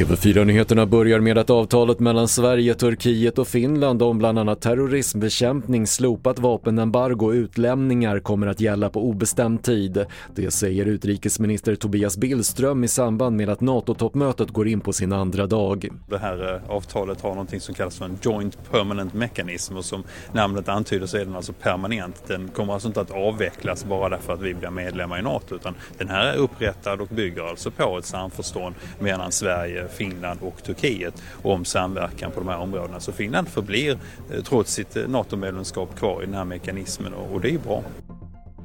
TV4-nyheterna 0.00 0.86
börjar 0.86 1.20
med 1.20 1.38
att 1.38 1.50
avtalet 1.50 2.00
mellan 2.00 2.28
Sverige, 2.28 2.74
Turkiet 2.74 3.38
och 3.38 3.48
Finland 3.48 4.02
om 4.02 4.18
bland 4.18 4.38
annat 4.38 4.60
terrorismbekämpning, 4.60 5.86
slopat 5.86 6.38
vapenembargo 6.38 7.26
och 7.26 7.32
utlämningar 7.32 8.20
kommer 8.20 8.46
att 8.46 8.60
gälla 8.60 8.90
på 8.90 9.08
obestämd 9.08 9.62
tid. 9.62 10.06
Det 10.34 10.50
säger 10.50 10.86
utrikesminister 10.86 11.74
Tobias 11.74 12.16
Billström 12.16 12.84
i 12.84 12.88
samband 12.88 13.36
med 13.36 13.48
att 13.48 13.60
NATO-toppmötet 13.60 14.50
går 14.50 14.68
in 14.68 14.80
på 14.80 14.92
sin 14.92 15.12
andra 15.12 15.46
dag. 15.46 15.88
Det 16.08 16.18
här 16.18 16.54
eh, 16.54 16.70
avtalet 16.70 17.20
har 17.20 17.30
någonting 17.30 17.60
som 17.60 17.74
kallas 17.74 17.98
för 17.98 18.04
en 18.04 18.18
Joint 18.22 18.70
Permanent 18.70 19.14
Mechanism 19.14 19.76
och 19.76 19.84
som 19.84 20.02
namnet 20.32 20.68
antyder 20.68 21.06
så 21.06 21.16
är 21.16 21.24
den 21.24 21.36
alltså 21.36 21.52
permanent. 21.52 22.22
Den 22.26 22.48
kommer 22.48 22.72
alltså 22.72 22.88
inte 22.88 23.00
att 23.00 23.10
avvecklas 23.10 23.84
bara 23.84 24.08
därför 24.08 24.32
att 24.32 24.40
vi 24.40 24.54
blir 24.54 24.70
medlemmar 24.70 25.18
i 25.18 25.22
NATO 25.22 25.54
utan 25.54 25.74
den 25.98 26.08
här 26.08 26.26
är 26.26 26.36
upprättad 26.36 27.00
och 27.00 27.08
bygger 27.08 27.42
alltså 27.42 27.70
på 27.70 27.98
ett 27.98 28.06
samförstånd 28.06 28.74
mellan 28.98 29.32
Sverige, 29.32 29.89
Finland 29.90 30.40
och 30.42 30.62
Turkiet 30.62 31.22
om 31.42 31.64
samverkan 31.64 32.30
på 32.30 32.40
de 32.40 32.48
här 32.48 32.58
områdena. 32.58 33.00
Så 33.00 33.12
Finland 33.12 33.48
förblir 33.48 33.98
eh, 34.30 34.42
trots 34.42 34.72
sitt 34.72 34.96
eh, 34.96 35.08
NATO-medlemskap 35.08 35.98
kvar 35.98 36.22
i 36.22 36.26
den 36.26 36.34
här 36.34 36.44
mekanismen 36.44 37.12
och 37.14 37.40
det 37.40 37.54
är 37.54 37.58
bra. 37.58 37.82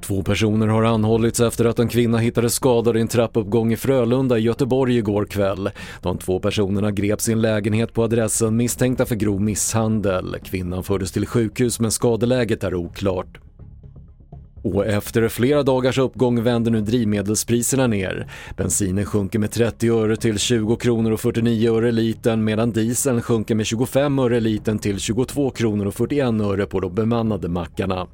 Två 0.02 0.23
personer 0.23 0.67
har 0.67 0.84
anhållits 0.84 1.40
efter 1.40 1.66
att 1.66 1.80
en 1.80 1.88
kvinna 1.88 2.17
hittades 2.17 2.54
skadad 2.54 2.98
i 2.98 3.02
en 3.02 3.08
trappuppgång 3.08 3.73
i 3.73 3.78
Frölunda 3.78 4.38
i 4.38 4.42
Göteborg 4.42 4.98
igår 4.98 5.26
kväll. 5.26 5.70
De 6.02 6.17
två 6.17 6.40
personerna 6.40 6.92
greps 6.92 7.30
i 7.30 7.32
en 7.32 7.42
lägenhet 7.42 7.94
på 7.94 8.04
adressen 8.04 8.58
misstänkta 8.58 9.06
för 9.06 9.16
grov 9.16 9.42
misshandel. 9.42 10.36
Kvinnan 10.44 10.84
fördes 10.84 11.12
till 11.12 11.28
sjukhus 11.28 11.80
men 11.80 11.92
skadeläget 11.92 12.64
är 12.64 12.76
oklart. 12.76 13.45
Och 14.66 14.85
efter 14.85 15.27
flera 15.27 15.63
dagars 15.63 15.97
uppgång 15.97 16.44
vänder 16.44 16.71
nu 16.71 16.81
drivmedelspriserna 16.81 17.88
ner. 17.88 18.27
Bensinen 18.58 19.05
sjunker 19.05 19.39
med 19.39 19.52
30 19.52 19.89
öre 19.89 20.16
till 20.16 20.39
20 20.39 20.75
kronor 20.75 21.11
och 21.11 21.19
49 21.19 21.75
öre 21.75 21.91
litern 21.91 22.44
medan 22.44 22.71
dieseln 22.71 23.21
sjunker 23.21 23.55
med 23.55 23.66
25 23.66 24.19
öre 24.19 24.39
litern 24.39 24.80
till 24.80 24.99
22 24.99 25.49
kronor 25.49 25.86
och 25.86 25.93
41 25.93 26.41
öre 26.41 26.66
på 26.66 26.80
de 26.80 26.95
bemannade 26.95 27.49
mackarna. 27.49 28.08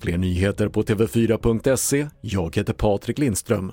Fler 0.00 0.18
nyheter 0.18 0.68
på 0.68 0.82
TV4.se. 0.82 2.06
Jag 2.20 2.56
heter 2.56 2.72
Patrik 2.72 3.18
Lindström. 3.18 3.72